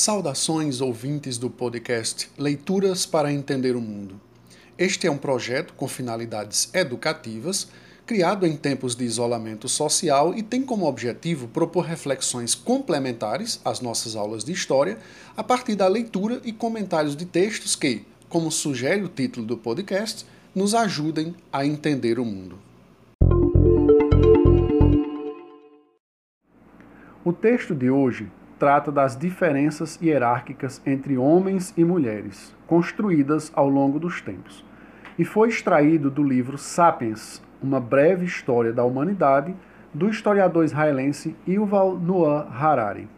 Saudações 0.00 0.80
ouvintes 0.80 1.38
do 1.38 1.50
podcast 1.50 2.30
Leituras 2.38 3.04
para 3.04 3.32
Entender 3.32 3.74
o 3.74 3.80
Mundo. 3.80 4.20
Este 4.78 5.08
é 5.08 5.10
um 5.10 5.18
projeto 5.18 5.74
com 5.74 5.88
finalidades 5.88 6.72
educativas, 6.72 7.66
criado 8.06 8.46
em 8.46 8.56
tempos 8.56 8.94
de 8.94 9.04
isolamento 9.04 9.68
social 9.68 10.32
e 10.36 10.40
tem 10.40 10.62
como 10.62 10.86
objetivo 10.86 11.48
propor 11.48 11.80
reflexões 11.80 12.54
complementares 12.54 13.60
às 13.64 13.80
nossas 13.80 14.14
aulas 14.14 14.44
de 14.44 14.52
história 14.52 14.98
a 15.36 15.42
partir 15.42 15.74
da 15.74 15.88
leitura 15.88 16.40
e 16.44 16.52
comentários 16.52 17.16
de 17.16 17.26
textos 17.26 17.74
que, 17.74 18.06
como 18.28 18.52
sugere 18.52 19.02
o 19.02 19.08
título 19.08 19.44
do 19.44 19.58
podcast, 19.58 20.24
nos 20.54 20.76
ajudem 20.76 21.34
a 21.52 21.66
entender 21.66 22.20
o 22.20 22.24
mundo. 22.24 22.56
O 27.24 27.32
texto 27.32 27.74
de 27.74 27.90
hoje 27.90 28.30
trata 28.58 28.90
das 28.90 29.16
diferenças 29.16 29.98
hierárquicas 30.02 30.82
entre 30.84 31.16
homens 31.16 31.72
e 31.76 31.84
mulheres, 31.84 32.54
construídas 32.66 33.52
ao 33.54 33.68
longo 33.68 33.98
dos 33.98 34.20
tempos, 34.20 34.64
e 35.18 35.24
foi 35.24 35.48
extraído 35.48 36.10
do 36.10 36.22
livro 36.22 36.58
Sapiens, 36.58 37.42
uma 37.62 37.80
breve 37.80 38.24
história 38.24 38.72
da 38.72 38.84
humanidade, 38.84 39.54
do 39.94 40.08
historiador 40.08 40.64
israelense 40.64 41.34
Yuval 41.46 41.96
Noah 41.96 42.48
Harari. 42.50 43.08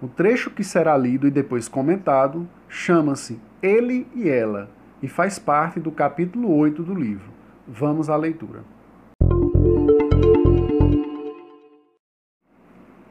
O 0.00 0.08
trecho 0.08 0.50
que 0.50 0.64
será 0.64 0.96
lido 0.96 1.26
e 1.26 1.30
depois 1.30 1.68
comentado 1.68 2.48
chama-se 2.68 3.38
Ele 3.62 4.06
e 4.14 4.28
Ela 4.28 4.70
e 5.02 5.08
faz 5.08 5.38
parte 5.38 5.80
do 5.80 5.90
capítulo 5.90 6.54
8 6.56 6.82
do 6.82 6.94
livro. 6.94 7.28
Vamos 7.66 8.08
à 8.08 8.16
leitura. 8.16 8.60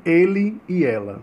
Ele 0.04 0.60
e 0.68 0.84
Ela 0.84 1.22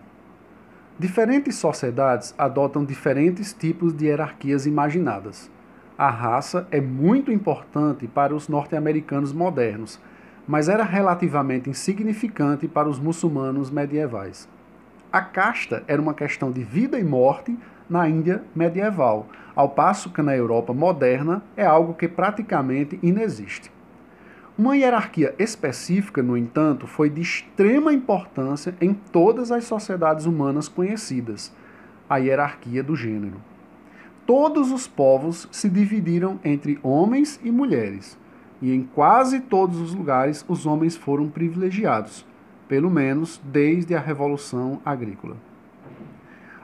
Diferentes 0.99 1.57
sociedades 1.57 2.35
adotam 2.39 2.83
diferentes 2.83 3.53
tipos 3.53 3.93
de 3.93 4.07
hierarquias 4.07 4.65
imaginadas. 4.65 5.51
A 5.99 6.09
raça 6.09 6.67
é 6.71 6.81
muito 6.81 7.31
importante 7.31 8.07
para 8.07 8.35
os 8.35 8.49
norte-americanos 8.49 9.31
modernos, 9.31 10.01
mas 10.49 10.71
era 10.71 10.85
relativamente 10.85 11.69
insignificante 11.69 12.67
para 12.67 12.89
os 12.89 12.99
muçulmanos 12.99 13.71
medievais. 13.71 14.49
A 15.13 15.21
casta 15.21 15.85
era 15.87 16.01
uma 16.01 16.15
questão 16.15 16.51
de 16.51 16.65
vida 16.65 16.99
e 16.99 17.05
morte 17.05 17.55
na 17.91 18.09
Índia 18.09 18.43
medieval, 18.55 19.27
ao 19.55 19.69
passo 19.69 20.11
que 20.11 20.23
na 20.23 20.35
Europa 20.35 20.73
moderna 20.73 21.43
é 21.59 21.67
algo 21.67 21.93
que 21.93 22.09
praticamente 22.09 22.99
inexiste. 23.03 23.71
Uma 24.59 24.75
hierarquia 24.75 25.35
específica, 25.39 26.23
no 26.23 26.35
entanto, 26.35 26.87
foi 26.87 27.11
de 27.11 27.21
extrema 27.21 27.93
importância 27.93 28.75
em 28.81 28.95
todas 28.95 29.53
as 29.53 29.65
sociedades 29.65 30.25
humanas 30.25 30.67
conhecidas 30.67 31.53
a 32.09 32.17
hierarquia 32.17 32.83
do 32.83 32.97
gênero. 32.97 33.37
Todos 34.25 34.73
os 34.73 34.89
povos 34.89 35.47
se 35.53 35.69
dividiram 35.69 36.41
entre 36.43 36.79
homens 36.83 37.39
e 37.45 37.51
mulheres, 37.51 38.19
e 38.63 38.73
em 38.73 38.83
quase 38.83 39.41
todos 39.41 39.79
os 39.79 39.95
lugares 39.95 40.43
os 40.49 40.65
homens 40.65 40.97
foram 40.97 41.29
privilegiados, 41.29 42.25
pelo 42.67 42.91
menos 42.91 43.39
desde 43.45 43.95
a 43.95 44.01
Revolução 44.01 44.81
Agrícola. 44.83 45.37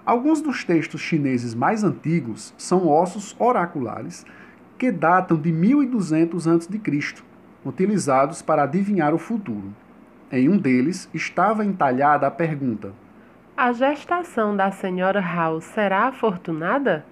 Alguns 0.02 0.40
dos 0.40 0.64
textos 0.64 1.02
chineses 1.02 1.54
mais 1.54 1.84
antigos 1.84 2.54
são 2.56 2.88
ossos 2.88 3.36
oraculares 3.38 4.24
que 4.78 4.90
datam 4.90 5.36
de 5.36 5.52
1200 5.52 6.48
a.C 6.48 7.31
utilizados 7.64 8.42
para 8.42 8.64
adivinhar 8.64 9.14
o 9.14 9.18
futuro. 9.18 9.72
Em 10.30 10.48
um 10.48 10.56
deles 10.56 11.08
estava 11.12 11.64
entalhada 11.64 12.26
a 12.26 12.30
pergunta: 12.30 12.92
A 13.56 13.72
gestação 13.72 14.56
da 14.56 14.70
senhora 14.70 15.20
House 15.20 15.64
será 15.64 16.08
afortunada? 16.08 17.04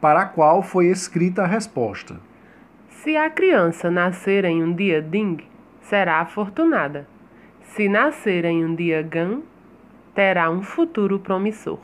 Para 0.00 0.20
a 0.20 0.26
qual 0.26 0.62
foi 0.62 0.86
escrita 0.86 1.42
a 1.42 1.46
resposta: 1.46 2.20
Se 2.88 3.16
a 3.16 3.30
criança 3.30 3.90
nascer 3.90 4.44
em 4.44 4.62
um 4.62 4.74
dia 4.74 5.00
Ding, 5.00 5.38
será 5.80 6.20
afortunada. 6.20 7.06
Se 7.62 7.88
nascer 7.88 8.44
em 8.44 8.64
um 8.64 8.74
dia 8.74 9.02
Gan, 9.02 9.40
terá 10.14 10.50
um 10.50 10.62
futuro 10.62 11.18
promissor. 11.18 11.78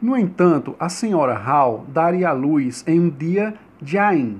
No 0.00 0.16
entanto, 0.16 0.74
a 0.78 0.88
senhora 0.88 1.34
Hall 1.34 1.84
daria 1.88 2.30
à 2.30 2.32
luz 2.32 2.84
em 2.86 2.98
um 2.98 3.10
dia 3.10 3.54
Jain, 3.82 4.38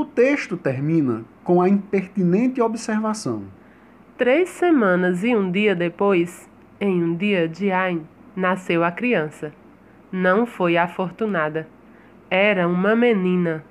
o 0.00 0.04
texto 0.04 0.56
termina 0.56 1.24
com 1.42 1.60
a 1.60 1.68
impertinente 1.68 2.60
observação: 2.60 3.42
Três 4.16 4.48
semanas 4.48 5.24
e 5.24 5.34
um 5.34 5.50
dia 5.50 5.74
depois, 5.74 6.48
em 6.80 7.02
um 7.02 7.16
dia 7.16 7.48
de 7.48 7.72
Ain, 7.72 8.02
nasceu 8.36 8.84
a 8.84 8.92
criança. 8.92 9.52
Não 10.12 10.46
foi 10.46 10.76
afortunada. 10.76 11.66
Era 12.30 12.68
uma 12.68 12.94
menina. 12.94 13.64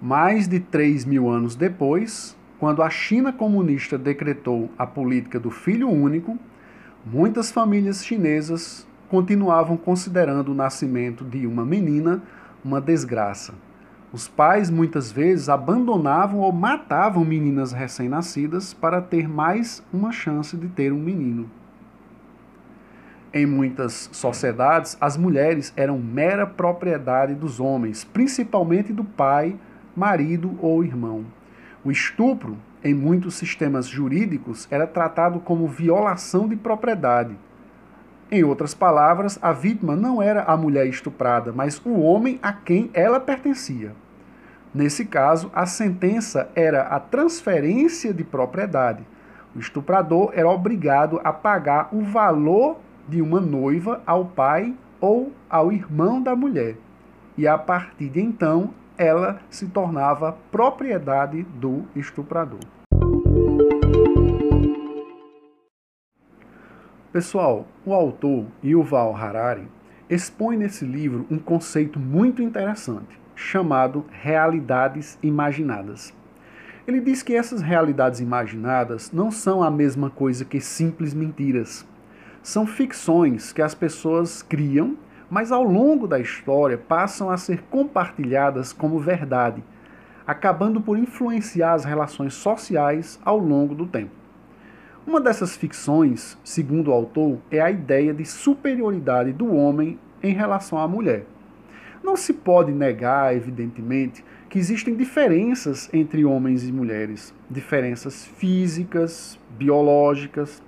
Mais 0.00 0.48
de 0.48 0.60
três 0.60 1.04
mil 1.04 1.28
anos 1.28 1.54
depois, 1.54 2.34
quando 2.58 2.82
a 2.82 2.88
China 2.88 3.30
comunista 3.30 3.98
decretou 3.98 4.70
a 4.78 4.86
política 4.86 5.38
do 5.38 5.50
filho 5.50 5.90
único, 5.90 6.38
muitas 7.04 7.50
famílias 7.50 8.02
chinesas 8.02 8.88
continuavam 9.10 9.76
considerando 9.76 10.52
o 10.52 10.54
nascimento 10.54 11.22
de 11.22 11.46
uma 11.46 11.66
menina 11.66 12.22
uma 12.64 12.80
desgraça. 12.80 13.67
Os 14.10 14.26
pais 14.26 14.70
muitas 14.70 15.12
vezes 15.12 15.50
abandonavam 15.50 16.40
ou 16.40 16.50
matavam 16.50 17.24
meninas 17.24 17.72
recém-nascidas 17.72 18.72
para 18.72 19.02
ter 19.02 19.28
mais 19.28 19.82
uma 19.92 20.10
chance 20.10 20.56
de 20.56 20.66
ter 20.68 20.92
um 20.92 20.98
menino. 20.98 21.50
Em 23.34 23.44
muitas 23.44 24.08
sociedades, 24.10 24.96
as 24.98 25.18
mulheres 25.18 25.74
eram 25.76 25.98
mera 25.98 26.46
propriedade 26.46 27.34
dos 27.34 27.60
homens, 27.60 28.02
principalmente 28.02 28.94
do 28.94 29.04
pai, 29.04 29.54
marido 29.94 30.58
ou 30.62 30.82
irmão. 30.82 31.26
O 31.84 31.90
estupro, 31.90 32.56
em 32.82 32.94
muitos 32.94 33.34
sistemas 33.34 33.86
jurídicos, 33.86 34.66
era 34.70 34.86
tratado 34.86 35.38
como 35.40 35.68
violação 35.68 36.48
de 36.48 36.56
propriedade 36.56 37.36
em 38.30 38.44
outras 38.44 38.74
palavras, 38.74 39.38
a 39.40 39.52
vítima 39.52 39.96
não 39.96 40.20
era 40.20 40.42
a 40.42 40.56
mulher 40.56 40.86
estuprada, 40.86 41.50
mas 41.50 41.80
o 41.84 42.00
homem 42.00 42.38
a 42.42 42.52
quem 42.52 42.90
ela 42.92 43.18
pertencia. 43.18 43.92
Nesse 44.74 45.06
caso, 45.06 45.50
a 45.54 45.64
sentença 45.64 46.50
era 46.54 46.82
a 46.82 47.00
transferência 47.00 48.12
de 48.12 48.22
propriedade. 48.22 49.02
O 49.56 49.58
estuprador 49.58 50.30
era 50.34 50.48
obrigado 50.48 51.18
a 51.24 51.32
pagar 51.32 51.88
o 51.90 52.02
valor 52.02 52.78
de 53.08 53.22
uma 53.22 53.40
noiva 53.40 54.02
ao 54.04 54.26
pai 54.26 54.74
ou 55.00 55.32
ao 55.48 55.72
irmão 55.72 56.22
da 56.22 56.36
mulher. 56.36 56.76
E 57.36 57.48
a 57.48 57.56
partir 57.56 58.10
de 58.10 58.20
então, 58.20 58.74
ela 58.98 59.40
se 59.48 59.66
tornava 59.68 60.36
propriedade 60.50 61.44
do 61.54 61.84
estuprador. 61.96 62.60
Pessoal, 67.10 67.66
o 67.86 67.94
autor 67.94 68.44
Yuval 68.62 69.16
Harari 69.16 69.66
expõe 70.10 70.58
nesse 70.58 70.84
livro 70.84 71.24
um 71.30 71.38
conceito 71.38 71.98
muito 71.98 72.42
interessante, 72.42 73.18
chamado 73.34 74.04
realidades 74.10 75.18
imaginadas. 75.22 76.12
Ele 76.86 77.00
diz 77.00 77.22
que 77.22 77.34
essas 77.34 77.62
realidades 77.62 78.20
imaginadas 78.20 79.10
não 79.10 79.30
são 79.30 79.62
a 79.62 79.70
mesma 79.70 80.10
coisa 80.10 80.44
que 80.44 80.60
simples 80.60 81.14
mentiras. 81.14 81.88
São 82.42 82.66
ficções 82.66 83.54
que 83.54 83.62
as 83.62 83.74
pessoas 83.74 84.42
criam, 84.42 84.94
mas 85.30 85.50
ao 85.50 85.62
longo 85.62 86.06
da 86.06 86.20
história 86.20 86.76
passam 86.76 87.30
a 87.30 87.38
ser 87.38 87.62
compartilhadas 87.70 88.70
como 88.70 88.98
verdade, 88.98 89.64
acabando 90.26 90.78
por 90.78 90.98
influenciar 90.98 91.72
as 91.72 91.86
relações 91.86 92.34
sociais 92.34 93.18
ao 93.24 93.38
longo 93.38 93.74
do 93.74 93.86
tempo. 93.86 94.17
Uma 95.08 95.22
dessas 95.22 95.56
ficções, 95.56 96.36
segundo 96.44 96.88
o 96.88 96.92
autor, 96.92 97.38
é 97.50 97.62
a 97.62 97.70
ideia 97.70 98.12
de 98.12 98.26
superioridade 98.26 99.32
do 99.32 99.54
homem 99.54 99.98
em 100.22 100.34
relação 100.34 100.78
à 100.78 100.86
mulher. 100.86 101.24
Não 102.04 102.14
se 102.14 102.34
pode 102.34 102.72
negar, 102.72 103.34
evidentemente, 103.34 104.22
que 104.50 104.58
existem 104.58 104.94
diferenças 104.94 105.88
entre 105.94 106.26
homens 106.26 106.68
e 106.68 106.70
mulheres, 106.70 107.32
diferenças 107.50 108.26
físicas, 108.26 109.40
biológicas. 109.56 110.62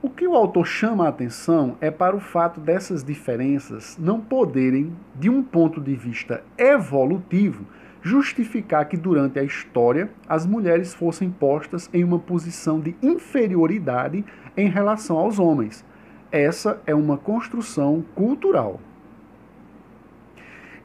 O 0.00 0.08
que 0.08 0.28
o 0.28 0.36
autor 0.36 0.64
chama 0.64 1.04
a 1.04 1.08
atenção 1.08 1.76
é 1.80 1.90
para 1.90 2.14
o 2.14 2.20
fato 2.20 2.60
dessas 2.60 3.02
diferenças 3.02 3.98
não 3.98 4.20
poderem, 4.20 4.92
de 5.12 5.28
um 5.28 5.42
ponto 5.42 5.80
de 5.80 5.96
vista 5.96 6.44
evolutivo, 6.56 7.66
justificar 8.06 8.88
que 8.88 8.96
durante 8.96 9.36
a 9.36 9.42
história 9.42 10.08
as 10.28 10.46
mulheres 10.46 10.94
fossem 10.94 11.28
postas 11.28 11.90
em 11.92 12.04
uma 12.04 12.20
posição 12.20 12.78
de 12.78 12.94
inferioridade 13.02 14.24
em 14.56 14.68
relação 14.68 15.18
aos 15.18 15.40
homens. 15.40 15.84
Essa 16.30 16.80
é 16.86 16.94
uma 16.94 17.18
construção 17.18 18.04
cultural. 18.14 18.80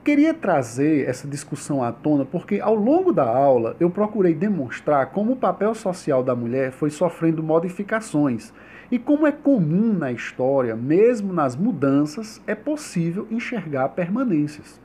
Queria 0.03 0.33
trazer 0.33 1.07
essa 1.07 1.27
discussão 1.27 1.83
à 1.83 1.91
tona 1.91 2.25
porque, 2.25 2.59
ao 2.59 2.73
longo 2.73 3.13
da 3.13 3.27
aula, 3.27 3.75
eu 3.79 3.91
procurei 3.91 4.33
demonstrar 4.33 5.11
como 5.11 5.33
o 5.33 5.35
papel 5.35 5.75
social 5.75 6.23
da 6.23 6.35
mulher 6.35 6.71
foi 6.71 6.89
sofrendo 6.89 7.43
modificações 7.43 8.51
e 8.89 8.97
como 8.97 9.27
é 9.27 9.31
comum 9.31 9.93
na 9.93 10.11
história, 10.11 10.75
mesmo 10.75 11.31
nas 11.31 11.55
mudanças, 11.55 12.41
é 12.47 12.55
possível 12.55 13.27
enxergar 13.29 13.89
permanências. 13.89 14.81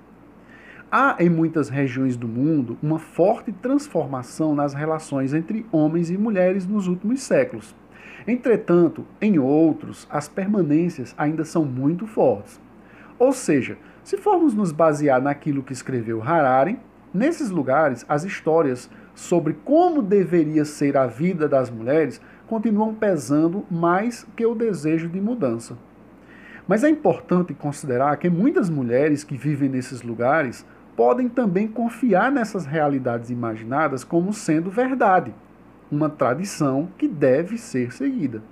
Há 0.91 1.17
em 1.19 1.29
muitas 1.29 1.69
regiões 1.69 2.17
do 2.17 2.29
mundo 2.29 2.79
uma 2.81 3.01
forte 3.01 3.51
transformação 3.51 4.55
nas 4.55 4.73
relações 4.73 5.35
entre 5.35 5.67
homens 5.73 6.11
e 6.11 6.17
mulheres 6.17 6.65
nos 6.65 6.87
últimos 6.87 7.23
séculos. 7.23 7.75
Entretanto, 8.25 9.05
em 9.21 9.37
outros, 9.37 10.07
as 10.09 10.29
permanências 10.29 11.13
ainda 11.19 11.45
são 11.45 11.65
muito 11.65 12.07
fortes. 12.07 12.61
Ou 13.19 13.33
seja, 13.33 13.77
se 14.05 14.17
formos 14.17 14.55
nos 14.55 14.71
basear 14.71 15.21
naquilo 15.21 15.63
que 15.63 15.73
escreveu 15.73 16.23
Harari, 16.23 16.79
nesses 17.13 17.51
lugares 17.51 18.07
as 18.09 18.23
histórias 18.23 18.89
sobre 19.13 19.55
como 19.65 20.01
deveria 20.01 20.65
ser 20.65 20.97
a 20.97 21.09
vida 21.09 21.49
das 21.49 21.69
mulheres 21.69 22.21
continuam 22.47 22.95
pesando 22.95 23.67
mais 23.69 24.25
que 24.37 24.47
o 24.47 24.55
desejo 24.55 25.09
de 25.09 25.21
mudança. 25.21 25.77
Mas 26.69 26.85
é 26.85 26.89
importante 26.89 27.55
considerar 27.55 28.17
que 28.17 28.29
muitas 28.29 28.69
mulheres 28.69 29.25
que 29.25 29.37
vivem 29.37 29.69
nesses 29.69 30.03
lugares 30.03 30.65
podem 30.97 31.29
também 31.29 31.69
confiar 31.69 32.33
nessas 32.33 32.65
realidades 32.65 33.29
imaginadas 33.31 34.03
como 34.03 34.33
sendo 34.33 34.71
verdade, 34.71 35.33
uma 35.93 36.09
tradição 36.09 36.89
que 36.97 37.07
deve 37.07 37.59
ser 37.59 37.93
seguida. 37.93 38.43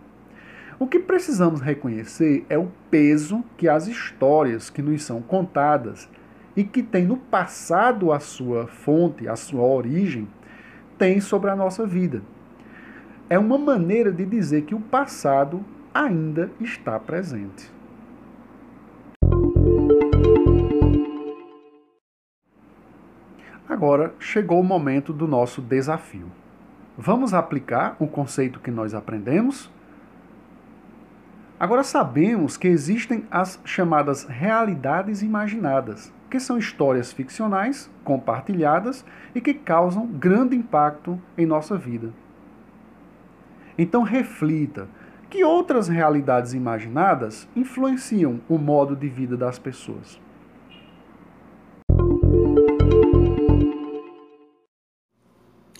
O 0.78 0.86
que 0.86 0.98
precisamos 0.98 1.60
reconhecer 1.60 2.44
é 2.48 2.58
o 2.58 2.68
peso 2.90 3.42
que 3.56 3.68
as 3.68 3.86
histórias 3.86 4.68
que 4.68 4.82
nos 4.82 5.02
são 5.02 5.22
contadas 5.22 6.08
e 6.56 6.62
que 6.62 6.82
têm 6.82 7.06
no 7.06 7.16
passado 7.16 8.12
a 8.12 8.20
sua 8.20 8.66
fonte, 8.66 9.26
a 9.26 9.36
sua 9.36 9.62
origem, 9.62 10.28
têm 10.98 11.20
sobre 11.20 11.50
a 11.50 11.56
nossa 11.56 11.86
vida. 11.86 12.22
É 13.30 13.38
uma 13.38 13.56
maneira 13.56 14.12
de 14.12 14.24
dizer 14.24 14.62
que 14.62 14.74
o 14.74 14.80
passado 14.80 15.64
ainda 15.92 16.50
está 16.60 16.98
presente. 17.00 17.72
Agora 23.68 24.14
chegou 24.18 24.60
o 24.60 24.64
momento 24.64 25.12
do 25.12 25.26
nosso 25.26 25.62
desafio. 25.62 26.30
Vamos 26.96 27.34
aplicar 27.34 27.96
o 27.98 28.06
conceito 28.06 28.60
que 28.60 28.70
nós 28.70 28.94
aprendemos 28.94 29.70
Agora 31.58 31.84
sabemos 31.84 32.56
que 32.56 32.66
existem 32.66 33.24
as 33.30 33.60
chamadas 33.64 34.24
realidades 34.24 35.22
imaginadas, 35.22 36.12
que 36.28 36.40
são 36.40 36.58
histórias 36.58 37.12
ficcionais 37.12 37.88
compartilhadas 38.02 39.04
e 39.34 39.40
que 39.40 39.54
causam 39.54 40.06
grande 40.06 40.56
impacto 40.56 41.18
em 41.38 41.46
nossa 41.46 41.78
vida. 41.78 42.12
Então 43.78 44.02
reflita 44.02 44.88
que 45.30 45.44
outras 45.44 45.86
realidades 45.86 46.54
imaginadas 46.54 47.48
influenciam 47.54 48.40
o 48.48 48.58
modo 48.58 48.96
de 48.96 49.08
vida 49.08 49.36
das 49.36 49.58
pessoas. 49.58 50.20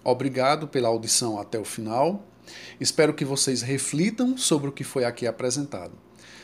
Obrigado 0.04 0.68
pela 0.68 0.88
audição 0.88 1.38
até 1.38 1.58
o 1.58 1.64
final. 1.64 2.22
Espero 2.78 3.14
que 3.14 3.24
vocês 3.24 3.62
reflitam 3.62 4.36
sobre 4.36 4.68
o 4.68 4.72
que 4.72 4.84
foi 4.84 5.04
aqui 5.04 5.26
apresentado. 5.26 5.92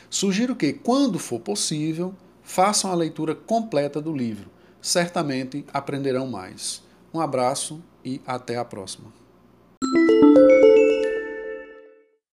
Sugiro 0.09 0.55
que, 0.55 0.73
quando 0.73 1.19
for 1.19 1.39
possível, 1.39 2.13
façam 2.43 2.91
a 2.91 2.95
leitura 2.95 3.35
completa 3.35 4.01
do 4.01 4.11
livro. 4.11 4.49
Certamente 4.81 5.63
aprenderão 5.71 6.27
mais. 6.27 6.81
Um 7.13 7.21
abraço 7.21 7.81
e 8.03 8.19
até 8.25 8.57
a 8.57 8.65
próxima. 8.65 9.13